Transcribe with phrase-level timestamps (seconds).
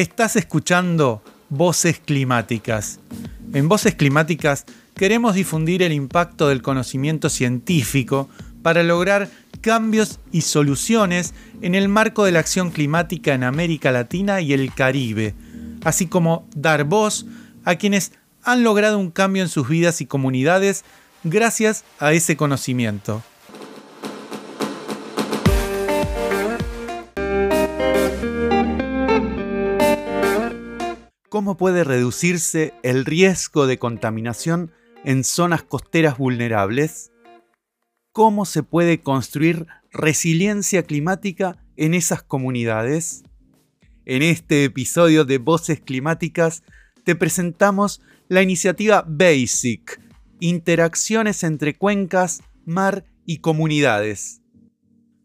[0.00, 3.00] Estás escuchando Voces Climáticas.
[3.52, 4.64] En Voces Climáticas
[4.96, 8.30] queremos difundir el impacto del conocimiento científico
[8.62, 9.28] para lograr
[9.60, 14.72] cambios y soluciones en el marco de la acción climática en América Latina y el
[14.72, 15.34] Caribe,
[15.84, 17.26] así como dar voz
[17.66, 18.12] a quienes
[18.42, 20.82] han logrado un cambio en sus vidas y comunidades
[21.24, 23.22] gracias a ese conocimiento.
[31.40, 34.72] ¿Cómo puede reducirse el riesgo de contaminación
[35.04, 37.12] en zonas costeras vulnerables?
[38.12, 43.22] ¿Cómo se puede construir resiliencia climática en esas comunidades?
[44.04, 46.62] En este episodio de Voces Climáticas
[47.04, 49.98] te presentamos la iniciativa BASIC,
[50.40, 54.42] Interacciones entre cuencas, mar y comunidades.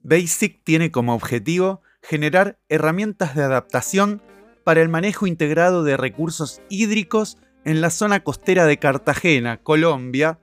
[0.02, 4.21] BASIC tiene como objetivo generar herramientas de adaptación
[4.66, 10.40] para el manejo integrado de recursos hídricos en la zona costera de Cartagena, Colombia,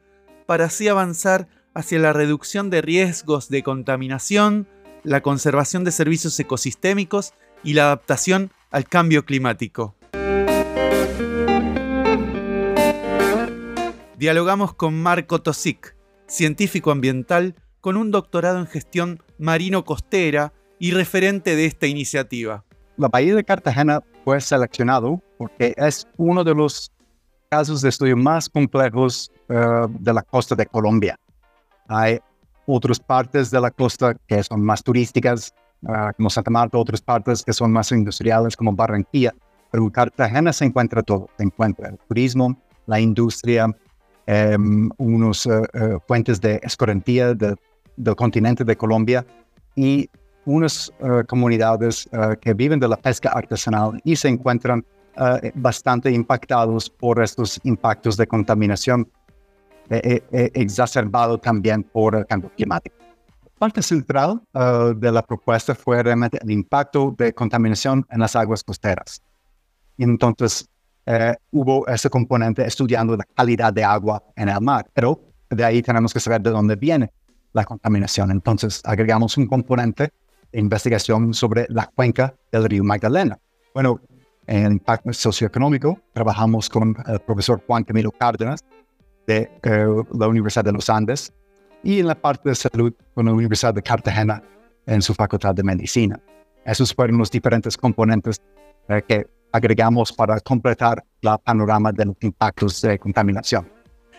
[0.46, 4.68] para así avanzar hacia la reducción de riesgos de contaminación,
[5.02, 7.34] la conservación de servicios ecosistémicos
[7.64, 9.96] y la adaptación al cambio climático.
[14.16, 15.96] Dialogamos con Marco Tosic,
[16.28, 22.64] científico ambiental con un doctorado en gestión marino-costera y referente de esta iniciativa.
[22.96, 26.90] La de Cartagena fue seleccionado porque es uno de los
[27.50, 31.16] casos de estudio más complejos eh, de la costa de Colombia.
[31.88, 32.18] Hay
[32.66, 37.42] otras partes de la costa que son más turísticas, uh, como Santa Marta, otras partes
[37.42, 39.34] que son más industriales, como Barranquilla,
[39.70, 41.28] pero en Cartagena se encuentra todo.
[41.36, 42.56] Se encuentra el turismo,
[42.86, 47.56] la industria, um, unos uh, uh, fuentes de escorrentía de,
[47.96, 49.26] del continente de Colombia
[49.74, 50.08] y
[50.44, 54.84] unas uh, comunidades uh, que viven de la pesca artesanal y se encuentran
[55.16, 59.08] uh, bastante impactados por estos impactos de contaminación
[59.90, 62.96] eh, eh, exacerbado también por el cambio climático.
[63.58, 64.40] Parte central
[64.96, 69.22] de la propuesta fue realmente el impacto de contaminación en las aguas costeras.
[69.98, 70.68] Entonces,
[71.06, 75.82] eh, hubo ese componente estudiando la calidad de agua en el mar, pero de ahí
[75.82, 77.12] tenemos que saber de dónde viene
[77.52, 78.30] la contaminación.
[78.30, 80.12] Entonces, agregamos un componente
[80.52, 83.38] investigación sobre la cuenca del río Magdalena.
[83.74, 84.00] Bueno,
[84.46, 88.64] en impacto socioeconómico trabajamos con el profesor Juan Camilo Cárdenas
[89.26, 91.32] de eh, la Universidad de los Andes
[91.82, 94.42] y en la parte de salud con la Universidad de Cartagena
[94.86, 96.20] en su facultad de medicina.
[96.64, 98.40] Esos fueron los diferentes componentes
[98.88, 103.70] eh, que agregamos para completar la panorama de los impactos de contaminación.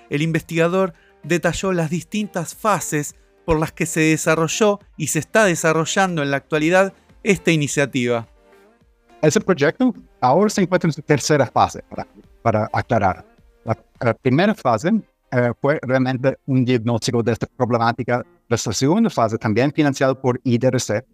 [0.10, 3.16] El investigador detalló las distintas fases
[3.46, 6.94] por las que se desarrolló y se está desarrollando en la actualidad
[7.24, 8.28] esta iniciativa.
[9.22, 12.08] Ese proyecto ahora se encuentra en su tercera fase, para,
[12.42, 13.26] para aclarar.
[13.64, 14.92] La, la, primera fase
[15.32, 18.26] eh, fue realmente un diagnóstico de esta problemática.
[18.50, 21.06] La segunda fase, también financiada por IDRC,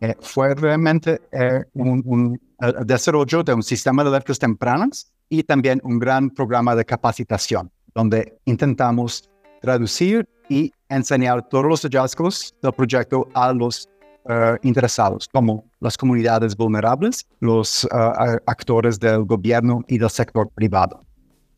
[0.00, 2.40] eh, fue realmente eh, un, un
[2.84, 8.36] desarrollo de un sistema de alertas tempranas y también un gran programa de capacitación, donde
[8.44, 9.30] intentamos
[9.62, 13.88] traducir y enseñar todos los hallazgos del proyecto a los
[14.24, 21.04] uh, interesados, como las comunidades vulnerables, los uh, actores del gobierno y del sector privado.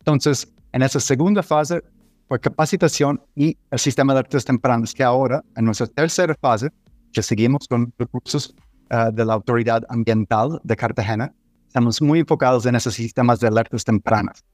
[0.01, 1.83] Entonces, en esa segunda fase
[2.29, 6.71] fue capacitación y el sistema de alertas tempranas, que ahora, en nuestra tercera fase,
[7.13, 8.55] que seguimos con recursos
[8.91, 11.33] uh, de la Autoridad Ambiental de Cartagena,
[11.67, 14.45] estamos muy enfocados en esos sistemas de alertas tempranas.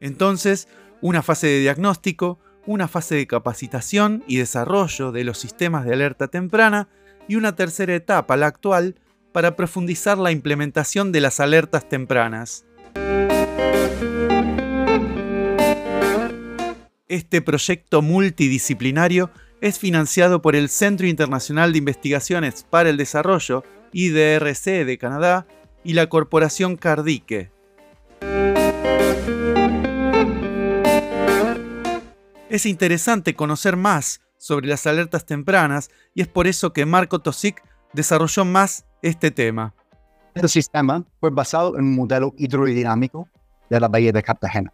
[0.00, 0.68] Entonces,
[1.00, 6.28] una fase de diagnóstico, una fase de capacitación y desarrollo de los sistemas de alerta
[6.28, 6.88] temprana
[7.28, 8.96] y una tercera etapa, la actual,
[9.32, 12.64] para profundizar la implementación de las alertas tempranas.
[17.08, 19.30] Este proyecto multidisciplinario
[19.60, 25.46] es financiado por el Centro Internacional de Investigaciones para el Desarrollo, IDRC de Canadá,
[25.84, 27.50] y la Corporación Cardique,
[32.52, 37.62] Es interesante conocer más sobre las alertas tempranas y es por eso que Marco Tosic
[37.94, 39.72] desarrolló más este tema.
[40.34, 43.26] Este sistema fue basado en un modelo hidrodinámico
[43.70, 44.70] de la bahía de Cartagena.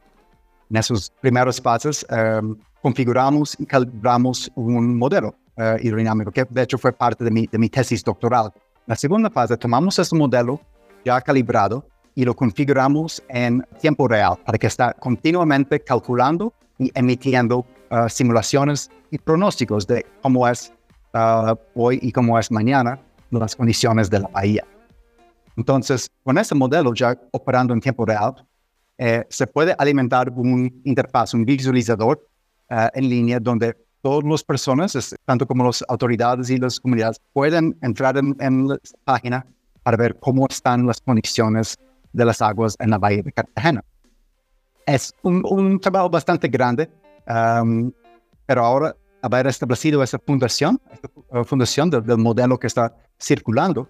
[0.69, 6.79] En esos primeros pasos um, configuramos y calibramos un modelo uh, hidrodinámico que de hecho
[6.79, 8.51] fue parte de mi, tesis doctoral.
[8.57, 10.61] En la segunda fase tomamos ese modelo
[11.05, 11.87] ya calibrado
[12.17, 18.91] y lo configuramos en tiempo real para que esté continuamente calculando y emitiendo uh, simulaciones
[19.11, 20.73] y pronósticos de cómo es
[21.15, 24.65] uh, hoy y cómo es mañana las condiciones de la bahía.
[25.57, 28.35] Entonces, con este modelo ya operando en tiempo real,
[28.97, 32.21] eh, se puede alimentar un interfaz, un visualizador
[32.69, 37.77] eh, en línea donde todas las personas, tanto como las autoridades y las comunidades, pueden
[37.83, 39.47] entrar en, la página
[39.83, 41.77] para ver cómo están las condiciones
[42.13, 43.85] de las aguas en la bahía de Cartagena.
[44.89, 46.89] Es un, trabajo bastante grande,
[47.29, 47.93] um,
[48.47, 53.87] pero ahora haber establecido esa fundación, esta uh, fundación del, modelo que está circulando,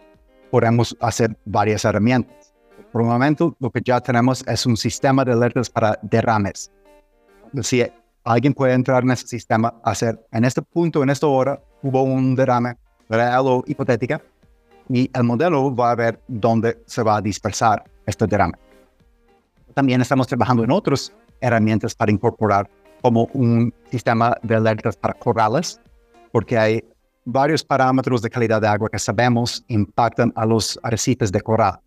[0.50, 2.52] podemos hacer varias herramientas.
[2.90, 6.72] Por el momento, lo que ya tenemos es un sistema de alertas para derrames.
[7.62, 7.86] Si
[8.24, 12.34] alguien puede entrar en ese sistema, hacer en este punto, en esta hora, hubo un
[12.34, 12.76] derrame
[13.08, 14.20] real o hipotética,
[14.88, 18.67] y el modelo va a ver dónde se va a dispersar este derrame.
[19.78, 22.68] También estamos trabajando en otras herramientas para incorporar
[23.00, 25.80] como un sistema de alertas para corrales,
[26.32, 26.82] porque hay
[27.24, 31.78] varios parámetros de calidad de agua que sabemos impactan a los arrecifes de coral.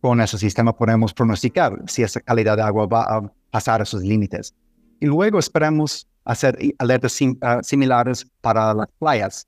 [0.00, 4.52] Con ese sistema podemos pronosticar si esa calidad de agua va a pasar esos límites.
[4.98, 9.46] Y luego esperamos hacer alertas ah, similares para las playas,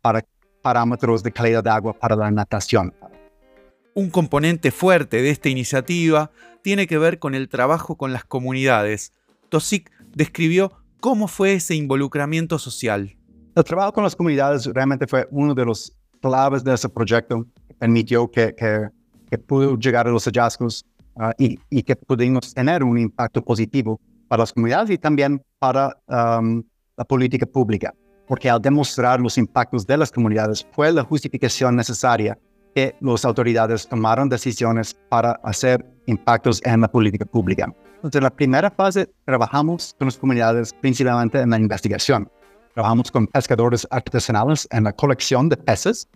[0.00, 0.24] para
[0.62, 2.94] parámetros de calidad de agua para la natación.
[3.94, 6.30] Un componente fuerte de esta iniciativa
[6.62, 9.12] tiene que ver con el trabajo con las comunidades.
[9.50, 13.14] Tosic describió cómo fue ese involucramiento social.
[13.54, 15.92] El trabajo con las comunidades realmente fue uno de los
[16.22, 20.86] claves de ese proyecto que permitió que, que, pudo llegar a los hallazgos
[21.16, 27.04] ah, y, que pudimos tener un impacto positivo para las comunidades y también para la
[27.06, 27.92] política pública,
[28.26, 32.38] porque al demostrar los impactos de las comunidades fue la justificación necesaria
[32.74, 37.72] que las autoridades tomaron decisiones para hacer impactos en la política pública.
[37.96, 42.30] Entonces, en la primera fase trabajamos con las comunidades principalmente en la investigación.
[42.74, 46.08] Trabajamos con pescadores artesanales en la colección de peces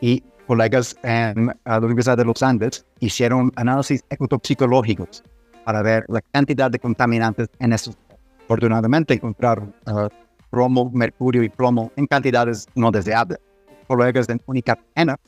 [0.00, 5.22] y colegas en la Universidad de los Andes hicieron análisis ecotoxicológicos
[5.64, 7.96] para ver la cantidad de contaminantes en esos.
[8.44, 13.38] Afortunadamente encontraron uh, mercurio y plomo en cantidades no deseables.
[13.86, 15.18] Colegas de Unicartagena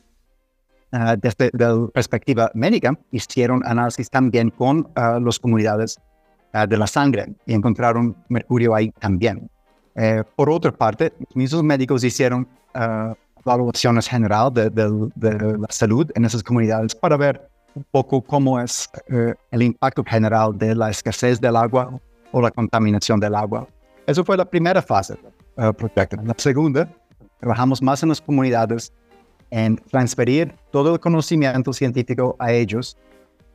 [0.96, 5.98] Ah, desde la perspectiva médica, hicieron análisis también con uh, las comunidades
[6.52, 9.50] ah, de la sangre y encontraron mercurio ahí también.
[9.96, 12.46] Eh, por otra parte, mismos médicos hicieron
[13.44, 14.70] evaluaciones general de,
[15.58, 20.56] la salud en esas comunidades para ver un poco cómo es eh, el impacto general
[20.56, 22.00] de la escasez del agua
[22.30, 23.66] o la contaminación del agua.
[24.06, 25.16] Eso fue la primera fase
[25.56, 26.16] del proyecto.
[26.22, 26.88] La segunda,
[27.40, 28.92] trabajamos más en las comunidades
[29.54, 32.98] en transferir todo el conocimiento científico a ellos,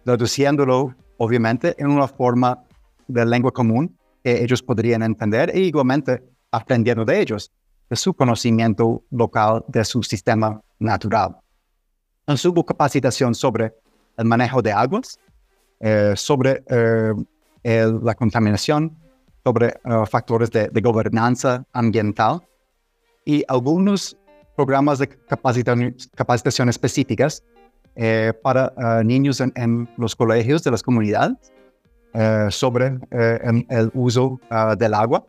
[0.05, 2.63] traduciéndolo obviamente en una forma
[3.09, 7.51] de lengua común que ellos podrían entender e igualmente aprendiendo de ellos,
[7.89, 11.35] de su conocimiento local, de su sistema natural.
[12.27, 13.73] En su capacitación sobre
[14.15, 15.19] el manejo de aguas,
[15.81, 18.97] eh, sobre eh, la contaminación,
[19.43, 22.41] sobre eh, factores de, de, gobernanza ambiental
[23.25, 24.15] y algunos
[24.59, 27.45] programas de capacitación, específicas
[27.95, 31.53] eh, para eh, niños en, los colegios de las comunidades
[32.13, 34.37] eh, sobre el uso
[34.77, 35.25] del agua.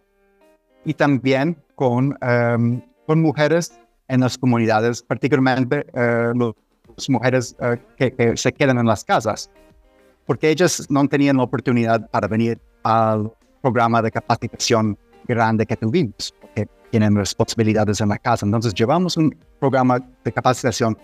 [0.85, 3.79] Y también con, em, con mujeres
[4.09, 7.55] en las comunidades, particularmente las mujeres
[7.97, 9.49] que, que, se quedan en las casas,
[10.27, 13.33] porque ellas no tenían la oportunidad para venir al
[13.63, 16.35] programa de capacitación grande que tuvimos
[16.91, 18.47] tienen responsabilidades en la casa.
[18.47, 20.97] Entonces llevamos un programa de capacitación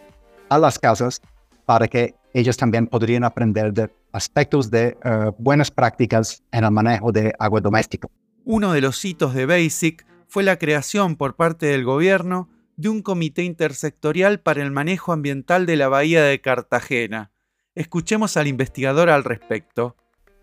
[0.48, 1.20] a las casas
[1.64, 7.12] para que ellos también podrían aprender de aspectos de eh, buenas prácticas en el manejo
[7.12, 8.08] de agua doméstica.
[8.44, 13.02] Uno de los hitos de BASIC fue la creación por parte del gobierno de un
[13.02, 17.32] comité intersectorial para el manejo ambiental de la bahía de Cartagena.
[17.74, 19.96] Escuchemos al investigador al respecto.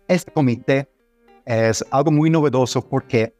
[0.08, 0.88] Este comité
[1.46, 3.34] es algo muy novedoso porque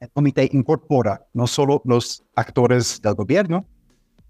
[0.00, 3.66] el comité incorpora no solo los actores del gobierno,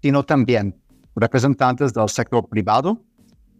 [0.01, 0.75] sino también
[1.15, 3.01] representantes del sector privado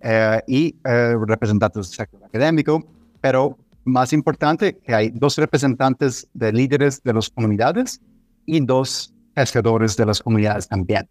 [0.01, 2.84] eh, y eh, representantes del sector académico,
[3.22, 8.01] pero más importante que hay dos representantes de líderes de las comunidades
[8.46, 11.10] y dos pescadores de las comunidades también.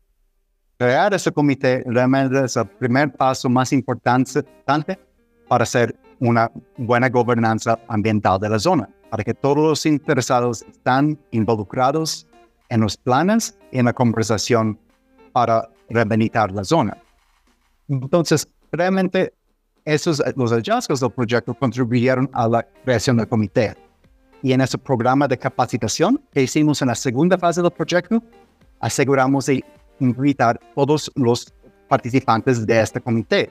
[0.79, 4.45] Crear ese comité realmente es el primer paso más importante
[5.49, 11.19] para hacer una buena gobernanza ambiental de la zona para que todos los interesados están
[11.33, 12.27] involucrados
[12.69, 14.79] en los planes y en la conversación
[15.33, 16.97] para rehabilitar la zona.
[17.89, 19.35] Entonces, realmente
[19.85, 23.75] esos los hallazgos del proyecto contribuyeron a la creación del comité.
[24.43, 28.23] Y en ese programa de capacitación que hicimos en la segunda fase del proyecto,
[28.79, 29.65] aseguramos de
[29.99, 31.53] invitar todos los
[31.89, 33.51] participantes de este comité,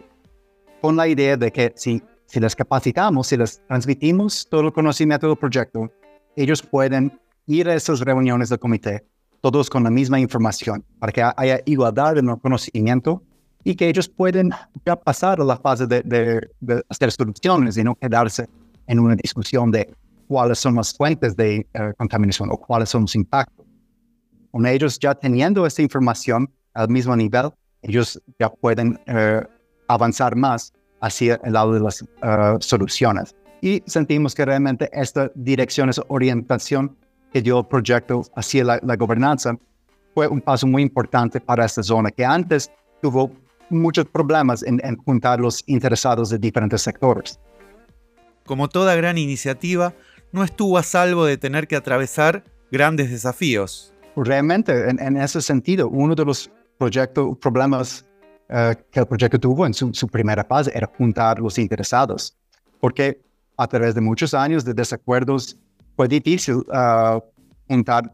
[0.81, 5.27] con la idea de que si, si les capacitamos, si les transmitimos todo el conocimiento
[5.27, 5.91] del proyecto,
[6.35, 9.03] ellos pueden ir a esas reuniones del comité,
[9.41, 13.23] todos con la misma información, para que haya igualdad en el conocimiento
[13.63, 14.51] y que ellos pueden
[14.85, 18.47] ya pasar a la fase de, de, hacer soluciones y no quedarse
[18.85, 19.91] en una discusión de
[20.27, 23.65] cuáles son las fuentes de eh, contaminación o cuáles son los impactos.
[24.51, 27.49] Con ellos ya teniendo esta información al mismo nivel,
[27.81, 29.41] ellos ya pueden eh,
[29.87, 30.71] avanzar más
[31.01, 33.35] hacia el lado de las eh, soluciones.
[33.61, 36.95] Y sentimos que realmente esta dirección, esa orientación
[37.33, 39.57] que dio el proyecto hacia la, gobernanza
[40.13, 43.31] fue un paso muy importante para esta zona que antes tuvo
[43.69, 47.39] muchos problemas en, en juntar los interesados de diferentes sectores.
[48.45, 49.93] Como toda gran iniciativa,
[50.31, 53.93] no estuvo a salvo de tener que atravesar grandes desafíos.
[54.15, 58.05] Realmente, en, ese sentido, uno de los proyectos, problemas
[58.51, 62.35] eh, que el proyecto tuvo en su, primera fase era juntar los interesados,
[62.79, 63.21] porque
[63.55, 65.55] a través de muchos años de desacuerdos
[65.95, 67.19] fue difícil eh,
[67.67, 68.11] juntar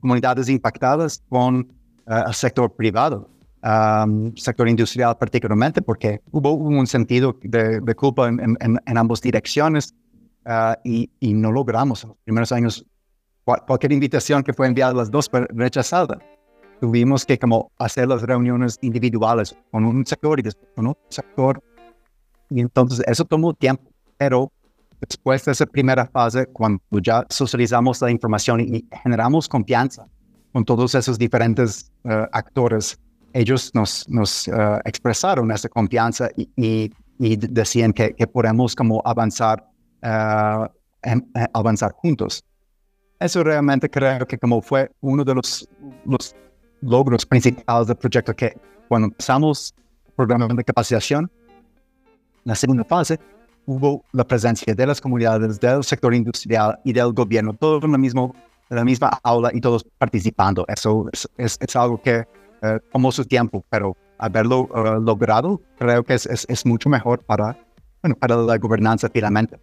[0.00, 1.72] comunidades impactadas con
[2.06, 3.28] eh, el sector privado,
[3.64, 9.94] um, sector industrial particularmente, porque hubo un sentido de, culpa en, en, ambas direcciones
[10.84, 12.86] y, y, no logramos en los primeros años
[13.44, 16.18] cualquier invitación que fue enviada a las dos fue rechazada.
[16.82, 21.62] Tuvimos que como hacer las reuniones individuales con un sector y después con otro sector.
[22.50, 24.50] Y entonces eso tomó tiempo, pero
[25.00, 30.08] después de esa primera fase, cuando ya socializamos la información y generamos confianza
[30.52, 32.98] con todos esos diferentes eh, actores,
[33.32, 34.52] ellos nos, nos eh,
[34.84, 36.50] expresaron esa confianza y,
[37.16, 39.64] y, decían que, que, podemos como avanzar,
[40.02, 40.66] uh,
[41.52, 42.42] avanzar juntos.
[43.20, 45.68] Eso realmente creo que como fue uno de los,
[46.04, 46.34] los
[46.82, 48.54] logros principales del proyecto que
[48.88, 49.74] cuando empezamos
[50.06, 53.18] el programa de capacitación, en la segunda fase
[53.66, 57.98] hubo la presencia de las comunidades, del sector industrial y del gobierno, todos en la,
[57.98, 58.34] mismo,
[58.68, 60.64] en la misma aula y todos participando.
[60.68, 62.24] Eso es, es, algo que
[62.62, 67.24] eh, tomó su tiempo, pero haberlo uh, logrado creo que es, es, es, mucho mejor
[67.24, 67.56] para,
[68.02, 69.58] bueno, para la gobernanza finalmente.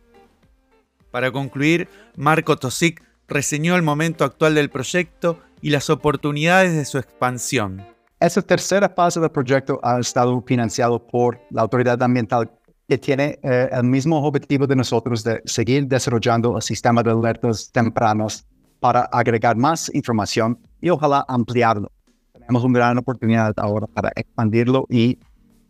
[1.12, 6.98] Para concluir, Marco Tosic reseñó el momento actual del proyecto y las oportunidades de su
[6.98, 7.86] expansión.
[8.20, 12.52] Esta tercera fase del proyecto ha estado financiado por la Autoridad Ambiental
[12.88, 17.72] que tiene eh, el mismo objetivo de nosotros de seguir desarrollando el sistema de alertas
[17.72, 18.46] tempranos
[18.80, 21.92] para agregar más información y ojalá ampliarlo.
[22.34, 25.20] Tenemos una gran oportunidad ahora para expandirlo y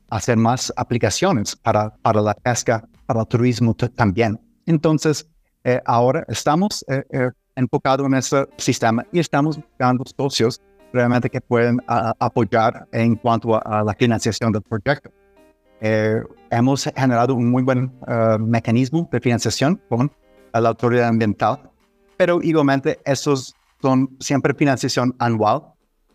[0.09, 4.39] hacer más aplicaciones para, para la pesca, para el turismo también.
[4.65, 5.27] Entonces,
[5.65, 7.03] eh, ahora estamos eh,
[7.59, 10.61] enfocado en ese sistema y estamos buscando socios
[10.93, 15.11] realmente que pueden apoyar en cuanto a, la financiación del proyecto.
[15.81, 20.11] Eh, hemos generado un muy buen eh, mecanismo de financiación con
[20.51, 21.69] la autoridad ambiental,
[22.17, 25.61] pero igualmente esos son siempre financiación anual,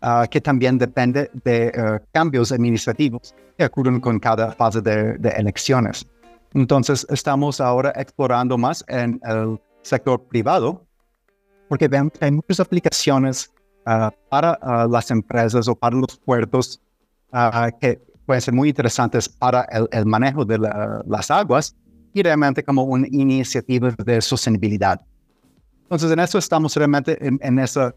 [0.01, 5.29] ah, que también depende de eh, cambios administrativos que ocurren con cada fase de, de
[5.29, 6.05] elecciones.
[6.53, 10.84] Entonces, estamos ahora explorando más en el sector privado
[11.67, 13.51] porque vemos que hay muchas aplicaciones
[13.85, 16.81] ah, para ah, las empresas o para los puertos
[17.31, 21.75] ah, que pueden ser muy interesantes para el, manejo de las aguas
[22.13, 24.99] y realmente como una iniciativa de sostenibilidad.
[25.83, 27.93] Entonces, en eso estamos realmente en, ese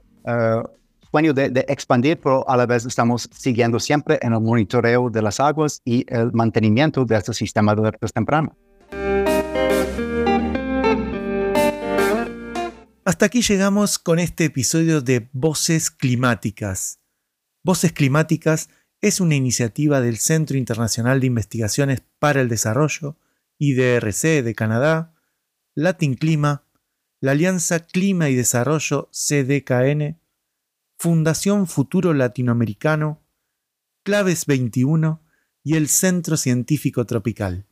[1.11, 5.23] sueño de, de, expandir, pero a la vez estamos siguiendo siempre en el monitoreo de
[5.23, 8.55] las aguas y el mantenimiento de este sistema de alertas temprano.
[13.09, 17.01] Hasta aquí llegamos con este episodio de Voces Climáticas.
[17.65, 18.69] Voces Climáticas
[19.01, 23.17] es una iniciativa del Centro Internacional de Investigaciones para el Desarrollo,
[23.57, 25.15] IDRC de Canadá,
[25.75, 26.67] Latin Clima,
[27.23, 30.21] la Alianza Clima y Desarrollo CDKN,
[30.99, 33.23] Fundación Futuro Latinoamericano,
[34.05, 35.25] Claves 21
[35.65, 37.68] y el Centro Científico Tropical.